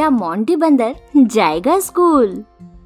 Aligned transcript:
क्या 0.00 0.10
मोंटी 0.10 0.54
बंदर 0.56 0.94
जाएगा 1.16 1.78
स्कूल? 1.80 2.28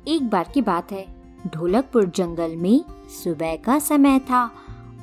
एक 0.09 0.29
बार 0.31 0.49
की 0.55 0.61
बात 0.61 0.93
है। 0.93 1.05
ढोलकपुर 1.47 2.05
जंगल 2.07 2.55
में 2.57 2.85
सुबह 3.15 3.55
का 3.57 3.79
समय 3.79 4.19
था 4.21 4.41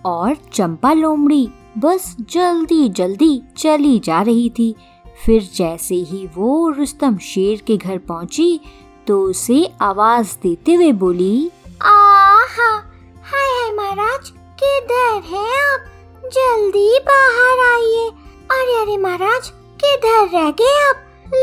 और 0.05 0.35
चंपा 0.53 0.91
लोमड़ी 0.93 1.47
बस 1.77 2.15
जल्दी 2.29 2.89
जल्दी 2.89 3.41
चली 3.57 3.97
जा 3.99 4.21
रही 4.21 4.49
थी। 4.49 4.75
फिर 5.25 5.49
जैसे 5.55 5.95
ही 5.95 6.25
वो 6.35 6.69
रुस्तम 6.69 7.17
शेर 7.17 7.61
के 7.67 7.77
घर 7.77 7.97
पहुँची 7.97 8.59
तो 9.07 9.21
उसे 9.23 9.63
आवाज़ 9.81 10.35
देते 10.43 10.73
हुए 10.73 10.91
बोली, 10.91 11.51
आहा! 11.81 12.71
हाय 13.23 13.47
हाय 13.51 13.71
महाराज, 13.71 14.29
किधर 14.63 15.21
है 15.27 15.45
आप? 15.61 15.85
जल्दी 16.25 16.89
बाहर 17.07 17.63
आइए। 17.69 18.09
अरे 18.51 18.81
अरे 18.81 18.97
महाराज, 18.97 19.49
किधर 19.79 20.27
रह 20.33 20.51
गए 20.51 20.75
आप? 20.89 21.00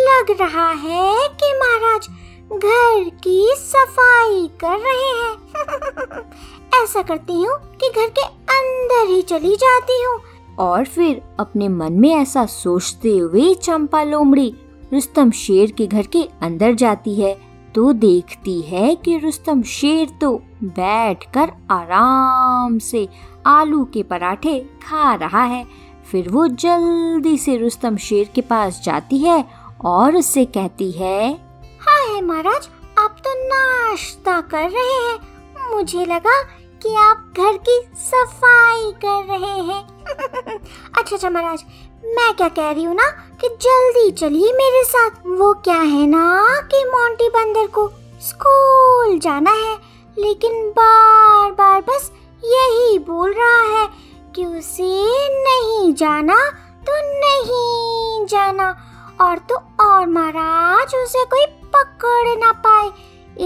लग 0.09 0.37
रहा 0.41 0.71
है 0.71 1.29
कि 1.29 1.53
महाराज 1.55 2.09
घर 2.53 3.09
की 3.25 3.55
सफ़ाई 3.59 4.49
कर 4.61 4.79
रहे 4.79 5.11
हैं। 5.19 6.83
ऐसा 6.85 7.03
करती 7.03 7.33
हूँ 7.33 7.59
कि 7.77 7.89
घर 7.89 8.09
के 8.09 8.25
अंदर 8.55 9.07
ही 9.09 9.23
चली 9.23 9.57
जाती 9.57 10.03
हूँ। 10.05 10.21
और 10.59 10.85
फिर 10.85 11.23
अपने 11.41 11.69
मन 11.69 11.93
में 11.93 12.11
ऐसा 12.11 12.47
सोचते 12.47 13.17
हुए 13.17 13.55
चंपा 13.55 14.03
लोमड़ी 14.03 14.55
रुस्तम 14.93 15.31
शेर 15.31 15.71
के 15.71 15.87
घर 15.87 16.07
के 16.07 16.23
अंदर 16.43 16.75
जाती 16.75 17.15
है 17.15 17.35
तो 17.75 17.93
देखती 17.93 18.61
है 18.63 18.95
कि 18.95 19.19
रुस्तम 19.19 19.63
शेर 19.63 20.09
तो 20.21 20.43
बैठकर 20.65 21.53
आराम 21.71 22.79
से 22.79 23.09
आलू 23.47 23.85
के 23.85 24.03
पराठे 24.03 24.59
खा 24.59 25.15
रहा 25.15 25.43
है। 25.45 25.67
फिर 26.11 26.29
वो 26.29 26.47
जल्दी 26.49 27.37
से 27.39 27.57
रुस्तम 27.57 27.97
शेर 27.97 28.31
के 28.35 28.41
पास 28.41 28.81
जाती 28.85 29.19
है 29.19 29.68
और 29.85 30.17
उससे 30.17 30.45
कहती 30.45 30.91
है, 30.93 31.33
हाय 31.81 32.21
महाराज, 32.21 32.69
आप 32.99 33.17
तो 33.25 33.35
नाश्ता 33.35 34.41
कर 34.41 34.71
रहे 34.71 34.95
हैं। 34.95 35.75
मुझे 35.75 36.05
लगा 36.05 36.43
कि 36.83 36.95
आप 36.95 37.33
घर 37.37 37.57
की 37.57 37.81
सफ़ाई 37.97 38.93
कर 39.05 39.25
रहे 39.25 39.61
हैं। 39.63 39.87
अच्छा 40.99 41.17
अच्छा 41.17 41.31
महाराज, 41.31 41.65
मैं 42.05 42.35
क्या 42.37 42.49
कह 42.49 42.71
रही 42.71 42.85
हूँ 42.85 42.95
ना 42.95 43.09
कि 43.41 43.49
जल्दी 43.49 44.11
चलिए 44.11 44.53
मेरे 44.53 44.85
साथ। 44.85 45.11
वो 45.27 45.53
क्या 45.55 45.81
है 45.81 46.07
ना 46.07 46.45
कि 46.63 46.85
मोंटी 46.85 47.29
बंदर 47.29 47.67
को 47.67 47.89
स्कूल 48.21 49.19
जाना 49.19 49.51
है, 49.51 49.79
लेकिन 50.19 50.71
बार 50.71 51.51
बार 51.53 51.81
बस 51.81 52.11
यही 52.45 52.99
बोल 52.99 53.33
रहा 53.33 53.79
है 53.79 53.89
कि 54.35 54.45
उसे 54.45 55.07
नहीं 55.43 55.95
जाना 55.95 56.51
तो 56.89 56.93
नहीं 57.21 58.27
जाना। 58.27 58.77
और 59.21 59.39
तो 59.39 59.55
और 59.81 60.07
महाराज, 60.07 60.95
उसे 60.95 61.25
कोई 61.25 61.47
पकड़ 61.47 62.39
ना 62.39 62.53
पाए। 62.53 62.91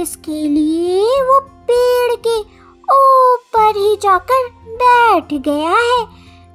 इसके 0.00 0.48
लिए 0.48 1.22
वो 1.22 1.40
पेड़ 1.40 2.16
के 2.26 2.40
ऊपर 2.94 3.76
ही 3.76 3.96
जाकर 3.96 4.48
बैठ 4.66 5.34
गया 5.34 5.70
है। 5.70 6.04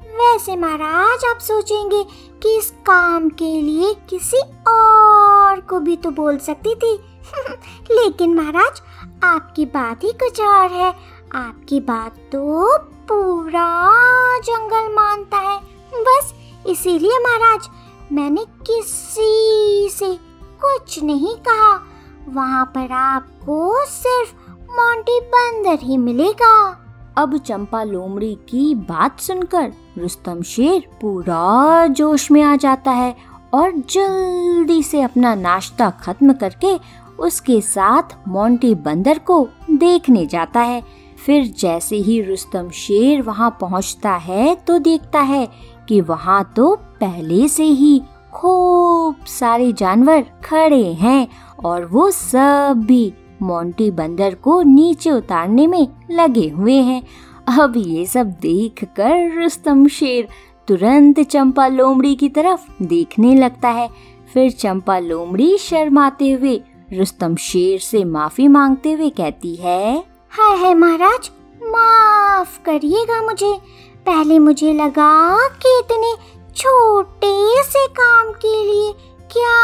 वैसे 0.08 0.56
महाराज, 0.56 1.26
आप 1.26 1.38
सोचेंगे 1.38 2.04
कि 2.44 2.58
इस 2.58 2.72
काम 2.72 3.30
के 3.30 3.62
लिए 3.62 3.94
किसी 3.94 4.38
और 4.68 5.60
को 5.60 5.80
भी 5.80 5.98
तो 5.98 6.12
बोल 6.12 6.38
सकती 6.38 6.76
थी। 6.76 7.00
लेकिन 7.92 8.34
महाराज, 8.34 8.82
आपकी 9.24 9.66
बात 9.66 10.04
ही 10.04 10.12
कुछ 10.12 10.42
और 10.42 10.72
है। 10.72 10.96
आपकी 11.36 11.80
बात 11.80 12.16
तो 12.16 12.78
पूरा 12.78 13.90
जंगल 14.40 14.96
मानता 14.96 15.38
है। 15.38 15.60
बस 15.94 16.34
इसीलिए 16.68 17.20
महाराज 17.20 17.70
मैंने 18.12 18.44
किसी 18.68 19.90
से 19.90 20.14
कुछ 20.64 21.04
नहीं 21.04 21.36
कहा। 21.48 21.74
वहाँ 22.30 22.66
पर 22.66 22.92
आपको 22.92 23.86
सिर्फ़ 23.86 24.34
मोंटी 24.72 25.20
बंदर 25.20 25.84
ही 25.84 25.98
मिलेगा। 25.98 26.84
अब 27.18 27.38
चंपा 27.38 27.84
लोमड़ी 27.84 28.34
की 28.50 28.76
बात 28.76 29.20
सुनकर 29.20 29.74
रुस्तम 29.98 30.42
शेर 30.42 30.80
पूरा 31.02 31.88
जोश 31.88 32.32
में 32.32 32.42
आ 32.42 32.56
जाता 32.56 32.92
है 32.92 33.16
और 33.54 33.72
जल्दी 33.72 34.84
से 34.84 35.02
अपना 35.02 35.36
नाश्ता 35.36 35.90
खत्म 35.90 36.34
करके 36.34 36.76
उसके 37.20 37.62
साथ 37.62 38.18
मोंटी 38.28 38.76
बंदर 38.76 39.20
को 39.20 39.48
देखने 39.72 40.26
जाता 40.26 40.60
है। 40.60 40.84
फिर 41.26 41.46
जैसे 41.60 41.96
ही 41.96 42.22
रुस्तम 42.22 42.70
शेर 42.70 43.22
वहाँ 43.22 43.58
पहुँचता 43.62 44.12
है 44.12 44.56
तो 44.56 44.78
देखता 44.80 45.20
है 45.20 45.48
कि 45.88 46.02
वहाँ 46.02 46.44
तो 46.56 46.76
पहले 47.00 47.48
से 47.48 47.64
ही 47.64 48.00
खूब 48.34 49.26
सारे 49.28 49.72
जानवर 49.74 50.26
खड़े 50.46 50.84
हैं 50.94 51.28
और 51.66 51.86
वो 51.86 52.10
सब 52.12 52.84
भी 52.88 53.14
मोंटी 53.42 53.90
बंदर 53.92 54.36
को 54.36 54.62
नीचे 54.62 55.12
उतारने 55.12 55.68
में 55.68 55.88
लगे 56.12 56.48
हुए 56.50 56.74
हैं। 56.74 57.02
अब 57.60 57.74
ये 57.78 58.06
सब 58.06 58.32
देख 58.42 58.84
कर 58.96 59.42
रुस्तम 59.42 59.88
शेर 59.88 60.28
तुरंत 60.68 61.20
चंपा 61.20 61.68
लोमड़ी 61.68 62.16
की 62.16 62.30
तरफ़ 62.30 62.84
देखने 62.84 63.36
लगता 63.36 63.70
है। 63.70 63.90
फिर 64.34 64.52
चंपा 64.52 64.98
लोमड़ी 65.00 65.58
शर्माते 65.58 66.32
हुए 66.32 66.56
रुस्तम 66.94 67.36
शेर 67.36 67.80
से 67.80 68.04
माफ़ी 68.04 68.48
मांगते 68.48 68.92
हुए 68.92 69.10
कहती 69.10 69.56
है, 69.56 69.98
हाय 70.32 70.58
हाय 70.58 70.74
महाराज, 70.74 71.30
माफ़ 71.64 72.60
करिएगा 72.64 73.22
मुझे। 73.22 73.58
पहले 74.08 74.38
मुझे 74.40 74.74
लगा 74.74 75.48
कि 75.56 75.78
इतने 75.80 76.14
छोटे 76.56 77.64
से 77.64 77.86
काम 77.94 78.32
के 78.36 78.56
लिए 78.64 78.92
क्या 79.32 79.56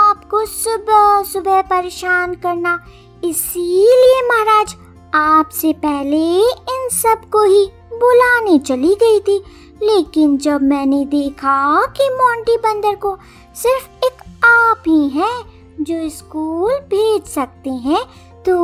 आपको 0.00 0.44
सुबह 0.46 1.22
सुबह 1.22 1.60
परेशान 1.62 2.34
करना। 2.34 2.78
इसीलिए 3.24 4.22
महाराज, 4.28 4.74
आपसे 5.14 5.72
पहले 5.72 6.22
इन 6.40 6.88
सबको 6.92 7.42
ही 7.44 7.64
बुलाने 7.94 8.58
चली 8.58 8.94
गई 8.94 9.20
थी। 9.20 9.36
लेकिन 9.82 10.36
जब 10.38 10.62
मैंने 10.62 11.04
देखा 11.04 11.86
कि 11.88 12.08
मोंटी 12.12 12.56
बंदर 12.58 12.96
को 12.96 13.16
सिर्फ़ 13.54 14.06
एक 14.06 14.22
आप 14.44 14.82
ही 14.86 15.08
हैं 15.08 15.42
जो 15.80 16.08
स्कूल 16.08 16.72
भेज 16.90 17.24
सकते 17.24 17.70
हैं 17.70 18.04
तो 18.44 18.54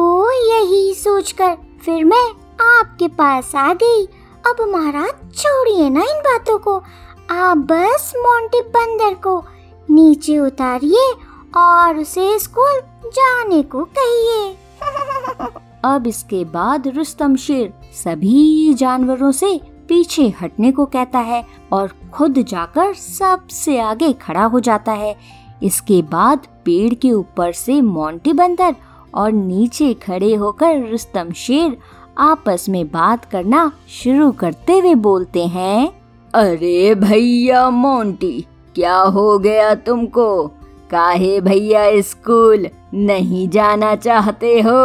यही 0.49 0.95
सोचकर 0.95 1.57
फिर 1.85 2.05
मैं 2.05 2.25
आपके 2.61 3.09
पास 3.09 3.55
आ 3.55 3.73
गई। 3.75 4.07
अब 4.47 4.61
महाराज 4.69 5.39
छोड़िए 5.39 5.91
ना 5.91 6.01
इन 6.01 6.21
बातों 6.21 6.59
को। 6.59 6.83
आप 7.31 7.57
बस 7.57 8.13
मोंटी 8.17 8.61
बंदर 8.61 9.15
को 9.15 9.45
नीचे 9.91 10.39
उतारिए 10.39 11.13
और 11.57 11.99
उसे 11.99 12.39
स्कूल 12.39 12.81
जाने 13.07 13.63
को 13.63 13.85
कहिए। 13.99 14.57
अब 15.85 16.07
इसके 16.07 16.45
बाद 16.45 16.89
रुस्तम 16.89 17.37
शेर 17.37 17.73
सभी 18.05 18.75
जानवरों 18.75 19.33
से 19.33 19.61
पीछे 19.89 20.29
हटने 20.41 20.73
को 20.73 20.87
कहता 20.87 21.19
है 21.19 21.45
और 21.73 21.93
खुद 22.13 22.39
जाकर 22.39 22.95
सबसे 22.95 23.79
आगे 23.81 24.13
खड़ा 24.13 24.45
हो 24.45 24.61
जाता 24.61 24.93
है। 24.93 25.17
इसके 25.63 26.03
बाद 26.03 26.47
पेड़ 26.65 26.95
के 26.95 27.13
ऊपर 27.13 27.53
से 27.53 27.81
मोंटी 27.81 28.33
बंदर 28.33 28.77
और 29.15 29.33
नीचे 29.33 29.95
खड़े 29.95 30.35
होकर 30.35 30.89
रुस्तम 30.91 31.33
शेर 31.33 31.77
आपस 32.19 32.67
में 32.69 32.87
बात 32.87 33.25
करना 33.25 33.73
शुरू 33.89 34.31
करते 34.33 34.79
हुए 34.79 34.95
बोलते 34.95 35.47
हैं, 35.47 36.03
अरे 36.35 36.95
भैया 36.95 37.71
मोंटी, 37.71 38.47
क्या 38.75 38.97
हो 38.97 39.39
गया 39.39 39.75
तुमको? 39.75 40.47
काहे 40.91 41.41
भैया 41.41 42.01
स्कूल 42.01 42.69
नहीं 42.95 43.49
जाना 43.49 43.97
चाहते 43.97 44.61
हो? 44.61 44.79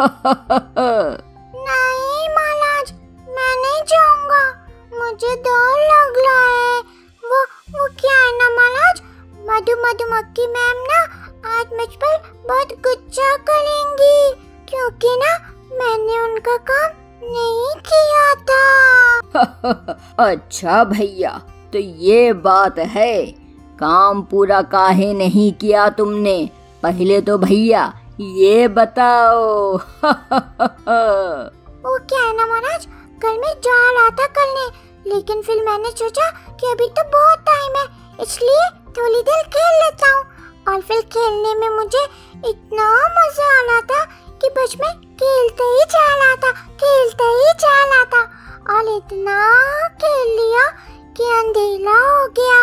नहीं 1.56 2.28
महाराज, 2.28 2.92
मैं 3.28 3.54
नहीं 3.62 3.82
जाऊँगा। 3.82 4.66
मुझे 4.98 5.36
डर 5.36 5.82
लग 5.82 6.24
रहा 6.26 6.46
है। 6.46 6.80
वो 7.24 7.42
वो 7.70 7.88
क्या 8.00 8.14
है 8.14 8.38
ना 8.38 8.50
महाराज? 8.56 9.02
मधु 9.50 9.72
मधुमक्खी 9.72 10.46
मैम 10.46 10.82
ना 10.82 11.02
आज 11.58 11.66
मुझ 11.66 11.88
पर 11.88 12.16
बहुत 12.48 12.72
गुस्सा 12.72 13.36
करेंगी। 13.36 14.46
क्योंकि 14.68 15.08
ना 15.08 15.52
मैंने 15.72 16.18
उनका 16.20 16.56
काम 16.70 16.90
नहीं 17.22 17.74
किया 17.88 18.34
था। 18.48 18.64
अच्छा 20.26 20.82
भैया 20.84 21.30
तो 21.72 21.78
ये 21.78 22.32
बात 22.32 22.78
है। 22.78 23.26
काम 23.80 24.22
पूरा 24.22 24.60
काहे 24.74 25.12
नहीं 25.14 25.52
किया 25.52 25.88
तुमने? 25.90 26.38
पहले 26.82 27.20
तो 27.20 27.36
भैया 27.38 27.82
ये 28.20 28.68
बताओ। 28.68 29.76
वो 31.84 31.98
क्या 32.10 32.20
है 32.20 32.36
ना 32.36 32.46
महाराज 32.46 32.86
कल 33.22 33.38
मैं 33.40 33.54
जा 33.66 33.78
रहा 33.90 34.08
था 34.10 34.26
करने 34.38 34.66
लेकिन 35.06 35.42
फिर 35.42 35.62
मैंने 35.64 35.90
सोचा 35.90 36.30
कि 36.60 36.66
अभी 36.66 36.88
तो 36.88 37.02
बहुत 37.10 37.38
टाइम 37.48 37.76
है 37.76 37.86
इसलिए 38.22 38.68
थोड़ी 38.96 39.20
देर 39.22 39.42
खेल 39.56 39.74
लेता 39.82 40.14
हूँ। 40.14 40.24
और 40.68 40.80
फिर 40.80 41.00
खेलने 41.12 41.54
में 41.54 41.68
मुझे 41.76 42.04
इतना 42.48 42.86
मज़ा 43.18 43.46
आ 43.58 43.60
रहा 43.66 43.80
था 43.80 44.04
कि 44.42 44.48
बस 44.56 44.76
मैं 44.80 44.92
खेलते 45.20 45.64
ही 45.64 45.84
जा 45.84 46.06
रहा 46.16 46.34
था 46.36 46.50
खेलते 46.52 47.24
ही 47.24 47.52
जा 47.58 47.84
रहा 47.84 48.04
था। 48.04 48.22
और 48.74 48.96
इतना 48.96 49.36
खेल 49.88 50.28
लिया 50.36 50.66
कि 51.16 51.22
अंधेरा 51.22 51.98
हो 51.98 52.26
गया 52.28 52.60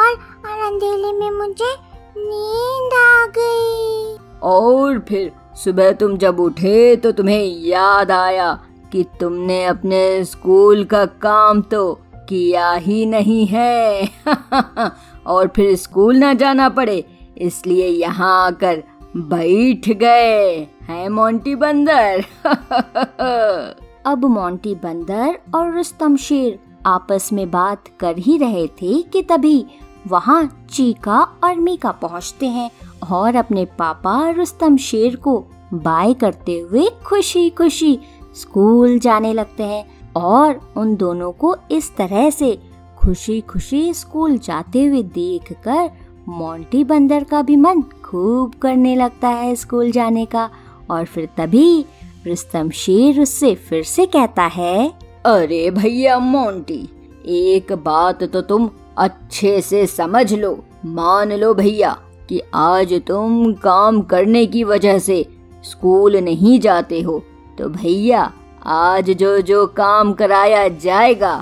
और, 0.00 0.12
और 0.46 0.66
अंधेरे 0.66 1.12
में 1.12 1.30
मुझे 1.30 1.74
नींद 2.18 2.94
आ 2.94 3.26
गई। 3.26 4.16
और 4.42 4.98
फिर 4.98 5.32
सुबह 5.64 5.92
तुम 5.92 6.16
जब 6.16 6.40
उठे 6.40 6.96
तो 6.96 7.12
तुम्हें 7.12 7.44
याद 7.44 8.10
आया 8.10 8.52
कि 8.92 9.04
तुमने 9.20 9.64
अपने 9.64 10.24
स्कूल 10.24 10.84
का 10.84 11.04
काम 11.06 11.62
तो 11.62 11.94
किया 12.28 12.72
ही 12.72 13.06
नहीं 13.06 13.46
है। 13.46 14.08
और 15.26 15.48
फिर 15.48 15.76
स्कूल 15.76 16.16
ना 16.16 16.34
जाना 16.34 16.68
पड़े 16.68 17.04
इसलिए 17.38 17.86
यहाँ 17.86 18.46
आकर 18.46 18.82
बैठ 19.16 19.88
गए। 19.88 20.66
हैं 20.88 21.08
मोंटी 21.08 21.54
बंदर। 21.54 22.24
अब 24.06 24.24
मोंटी 24.24 24.74
बंदर 24.74 25.38
और 25.54 25.74
रुस्तम 25.74 26.16
शेर 26.16 26.58
आपस 26.86 27.32
में 27.32 27.50
बात 27.50 27.84
कर 28.00 28.18
ही 28.18 28.38
रहे 28.38 28.66
थे 28.66 29.02
कि 29.02 29.22
तभी 29.22 29.66
वहाँ 30.06 30.66
चीका 30.70 31.20
और 31.44 31.56
मीका 31.56 31.90
पहुँचते 31.90 32.46
हैं 32.46 32.70
और 33.12 33.36
अपने 33.36 33.64
पापा 33.64 34.30
रुस्तम 34.30 34.76
शेर 34.76 35.16
को 35.16 35.44
बाय 35.74 36.14
करते 36.14 36.58
हुए 36.58 36.88
खुशी 37.04 37.50
खुशी 37.50 37.98
स्कूल 38.34 38.98
जाने 38.98 39.32
लगते 39.32 39.62
हैं 39.62 40.12
और 40.16 40.72
उन 40.76 40.96
दोनों 40.96 41.32
को 41.32 41.56
इस 41.70 41.96
तरह 41.96 42.30
से 42.30 42.58
खुशी 42.98 43.40
खुशी 43.40 43.94
स्कूल 43.94 44.38
जाते 44.38 44.84
हुए 44.84 45.02
देखकर 45.02 45.90
मोंटी 46.28 46.84
बंदर 46.84 47.24
का 47.24 47.42
भी 47.42 47.56
मन 47.56 47.82
खूब 47.82 48.54
करने 48.54 48.96
लगता 48.96 49.28
है 49.28 49.54
स्कूल 49.54 49.90
जाने 49.90 50.26
का। 50.26 50.50
और 50.92 51.04
फिर 51.04 51.28
तभी 51.36 51.84
रुस्तम 52.26 52.70
शेर 52.70 53.20
उससे 53.20 53.54
फिर 53.68 53.82
से 53.84 54.06
कहता 54.06 54.42
है, 54.46 54.92
अरे 55.26 55.70
भैया 55.70 56.18
मोंटी, 56.18 56.88
एक 57.26 57.72
बात 57.84 58.22
तो 58.24 58.40
तुम 58.42 58.70
अच्छे 58.98 59.60
से 59.60 59.86
समझ 59.86 60.32
लो। 60.34 60.58
मान 60.86 61.32
लो 61.32 61.52
भैया 61.54 61.96
कि 62.28 62.40
आज 62.54 62.92
तुम 63.06 63.52
काम 63.62 64.00
करने 64.02 64.44
की 64.46 64.64
वजह 64.64 64.98
से 64.98 65.24
स्कूल 65.64 66.16
नहीं 66.16 66.58
जाते 66.60 67.00
हो 67.00 67.22
तो 67.58 67.68
भैया 67.68 68.30
आज 68.66 69.10
जो 69.10 69.40
जो 69.40 69.66
काम 69.66 70.12
कराया 70.12 70.66
जाएगा 70.68 71.34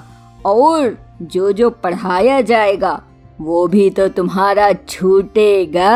और 0.46 0.96
जो 1.22 1.52
जो 1.52 1.70
पढ़ाया 1.70 2.40
जाएगा, 2.40 3.00
वो 3.40 3.66
भी 3.66 3.88
तो 3.90 4.08
तुम्हारा 4.08 4.72
छूटेगा, 4.72 5.90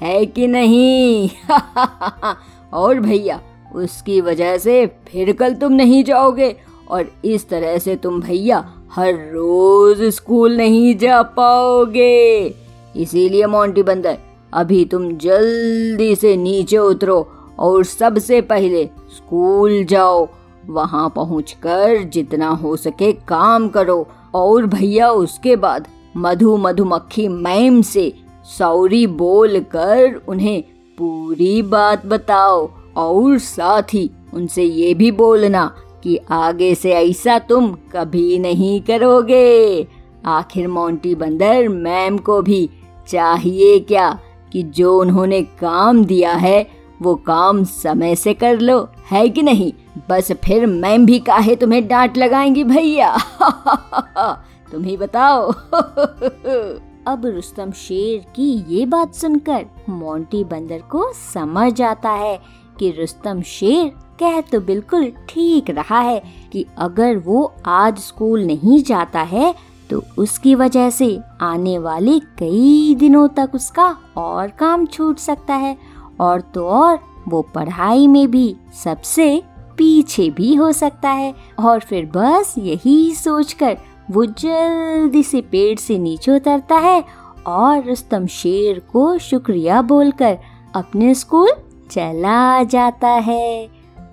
है 0.00 0.24
कि 0.26 0.46
नहीं? 0.46 1.28
और 2.72 3.00
भैया, 3.00 3.40
उसकी 3.74 4.20
वजह 4.20 4.56
से 4.58 4.86
फिर 5.08 5.32
कल 5.32 5.54
तुम 5.54 5.72
नहीं 5.72 6.02
जाओगे, 6.04 6.54
और 6.90 7.10
इस 7.24 7.48
तरह 7.48 7.78
से 7.78 7.96
तुम 7.96 8.20
भैया 8.20 8.58
हर 8.92 9.14
रोज 9.32 10.02
स्कूल 10.04 10.56
नहीं 10.56 10.96
जा 10.98 11.22
पाओगे। 11.22 12.54
इसीलिए 12.96 13.46
मोंटी 13.46 13.82
बंदर, 13.82 14.18
अभी 14.52 14.84
तुम 14.84 15.10
जल्दी 15.16 16.14
से 16.14 16.36
नीचे 16.36 16.78
उतरो 16.78 17.26
और 17.58 17.84
सबसे 17.84 18.40
पहले 18.42 18.84
स्कूल 19.16 19.84
जाओ। 19.84 20.28
वहाँ 20.66 21.08
पहुँचकर 21.16 22.02
जितना 22.04 22.48
हो 22.48 22.76
सके 22.76 23.12
काम 23.28 23.68
करो 23.68 24.06
और 24.34 24.66
भैया, 24.66 25.10
उसके 25.10 25.56
बाद 25.56 25.86
मधु 26.16 26.56
मधुमक्खी 26.56 27.28
मैम 27.28 27.80
से 27.82 28.12
सौरी 28.48 29.06
बोल 29.06 29.60
कर 29.70 30.20
उन्हें 30.28 30.62
पूरी 30.98 31.62
बात 31.62 32.06
बताओ 32.06 32.70
और 32.96 33.38
साथ 33.38 33.82
ही 33.82 34.10
उनसे 34.34 34.64
ये 34.64 34.94
भी 34.94 35.10
बोलना 35.10 35.74
कि 36.04 36.18
आगे 36.30 36.74
से 36.74 36.92
ऐसा 36.92 37.38
तुम 37.38 37.76
कभी 37.92 38.38
नहीं 38.38 38.80
करोगे। 38.80 39.86
आखिर 40.26 40.68
मोंटी 40.68 41.14
बंदर, 41.14 41.68
मैम 41.68 42.18
को 42.18 42.42
भी 42.42 42.70
चाहिए 43.08 43.78
क्या 43.78 44.18
कि 44.52 44.62
जो 44.62 45.00
उन्होंने 45.00 45.42
काम 45.42 46.04
दिया 46.04 46.32
है, 46.32 46.70
वो 47.02 47.14
काम 47.14 47.64
समय 47.64 48.14
से 48.14 48.34
कर 48.34 48.58
लो, 48.58 48.88
है 49.10 49.28
कि 49.28 49.42
नहीं? 49.42 49.72
बस 50.10 50.32
फिर 50.32 50.66
मैम 50.66 51.06
भी 51.06 51.18
काहे 51.18 51.56
तुम्हें 51.56 51.88
डांट 51.88 52.16
लगाएँगी 52.16 52.64
भैया? 52.64 53.16
तुम 54.72 54.84
ही 54.84 54.96
बताओ। 54.96 55.52
अब 57.08 57.26
रुस्तम 57.26 57.70
शेर 57.72 58.24
की 58.36 58.50
ये 58.68 58.84
बात 58.86 59.14
सुनकर 59.14 59.64
मोंटी 59.88 60.42
बंदर 60.44 60.78
को 60.90 61.12
समझ 61.14 61.80
आता 61.82 62.10
है 62.12 62.38
कि 62.78 62.90
रुस्तम 62.90 63.40
शेर 63.42 63.88
कह 64.20 64.40
तो 64.42 64.60
बिल्कुल 64.60 65.10
ठीक 65.28 65.70
रहा 65.70 66.00
है 66.00 66.22
कि 66.52 66.64
अगर 66.78 67.16
वो 67.18 67.42
आज 67.66 67.98
स्कूल 67.98 68.44
नहीं 68.44 68.82
जाता 68.82 69.20
है 69.26 69.54
तो 69.90 70.02
उसकी 70.18 70.54
वजह 70.54 70.90
से 70.90 71.18
आने 71.42 71.78
वाले 71.78 72.18
कई 72.38 72.94
दिनों 72.98 73.26
तक 73.28 73.54
उसका 73.54 73.88
और 74.16 74.48
काम 74.58 74.86
छूट 74.86 75.18
सकता 75.18 75.54
है 75.56 75.76
और 76.20 76.40
तो 76.54 76.66
और 76.68 76.98
वो 77.28 77.42
पढ़ाई 77.54 78.06
में 78.06 78.30
भी 78.30 78.54
सबसे 78.84 79.30
पीछे 79.78 80.28
भी 80.30 80.54
हो 80.54 80.72
सकता 80.72 81.10
है 81.10 81.34
और 81.58 81.80
फिर 81.80 82.10
बस 82.14 82.54
यही 82.58 83.14
सोचकर 83.14 83.76
वो 84.10 84.24
जल्दी 84.24 85.22
से 85.22 85.40
पेड़ 85.40 85.78
से 85.78 85.98
नीचे 85.98 86.32
उतरता 86.32 86.74
है 86.74 87.04
और 87.46 87.84
रुस्तम 87.84 88.26
शेर 88.26 88.78
को 88.78 89.18
शुक्रिया 89.18 89.82
बोलकर 89.82 90.38
अपने 90.74 91.14
स्कूल 91.14 91.50
चला 91.90 92.62
जाता 92.62 93.08
है। 93.08 93.68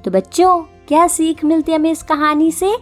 तो 0.06 0.12
बच्चों, 0.12 0.62
क्या 0.88 1.08
सीख 1.08 1.46
मिलती 1.46 1.72
है 1.72 1.78
हमें 1.78 1.92
इस 1.92 2.04
कहानी 2.04 2.52
से? 2.52 2.78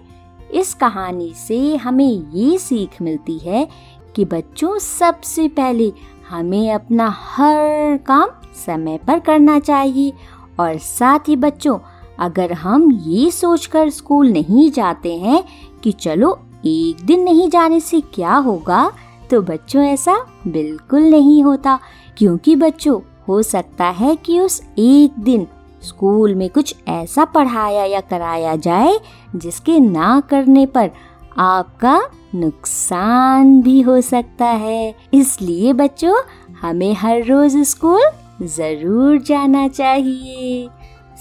इस 0.53 0.73
कहानी 0.73 1.33
से 1.33 1.75
हमें 1.75 2.31
ये 2.31 2.57
सीख 2.57 3.01
मिलती 3.01 3.37
है 3.37 3.67
कि 4.15 4.25
बच्चों, 4.25 4.79
सबसे 4.79 5.47
पहले 5.47 5.93
हमें 6.29 6.73
अपना 6.73 7.09
हर 7.09 7.97
काम 7.97 8.29
समय 8.65 8.99
पर 9.07 9.19
करना 9.19 9.59
चाहिए 9.59 10.13
और 10.59 10.77
साथ 10.77 11.19
ही 11.27 11.35
बच्चों, 11.35 11.79
अगर 12.19 12.53
हम 12.53 12.91
ये 12.91 13.31
सोचकर 13.31 13.89
स्कूल 13.89 14.29
नहीं 14.31 14.71
जाते 14.71 15.15
हैं 15.15 15.43
कि 15.83 15.91
चलो 15.91 16.39
एक 16.65 17.05
दिन 17.05 17.23
नहीं 17.23 17.49
जाने 17.49 17.79
से 17.79 18.01
क्या 18.01 18.35
होगा? 18.35 18.91
तो 19.31 19.41
बच्चों, 19.41 19.83
ऐसा 19.83 20.25
बिल्कुल 20.47 21.01
नहीं 21.01 21.43
होता, 21.43 21.79
क्योंकि 22.17 22.55
बच्चों, 22.55 23.01
हो 23.27 23.41
सकता 23.41 23.85
है 23.85 24.15
कि 24.15 24.39
उस 24.39 24.61
एक 24.79 25.19
दिन 25.19 25.47
स्कूल 25.83 26.35
में 26.35 26.49
कुछ 26.49 26.75
ऐसा 26.87 27.25
पढ़ाया 27.25 27.85
या 27.85 27.99
कराया 27.99 28.55
जाए, 28.55 28.99
जिसके 29.35 29.79
ना 29.79 30.19
करने 30.19 30.65
पर 30.65 30.91
आपका 31.37 32.01
नुकसान 32.35 33.61
भी 33.61 33.81
हो 33.81 34.01
सकता 34.01 34.45
है। 34.45 34.95
इसलिए 35.13 35.73
बच्चों, 35.73 36.15
हमें 36.61 36.93
हर 36.93 37.23
रोज 37.23 37.57
स्कूल 37.57 38.01
ज़रूर 38.41 39.21
जाना 39.21 39.67
चाहिए। 39.67 40.69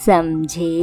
समझे? 0.07 0.83